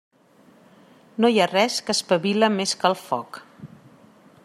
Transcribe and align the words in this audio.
No 1.25 1.31
hi 1.33 1.37
ha 1.43 1.47
res 1.51 1.77
que 1.89 1.95
espavile 1.97 2.51
més 2.57 2.77
que 2.81 2.91
el 2.93 2.99
foc. 3.07 3.43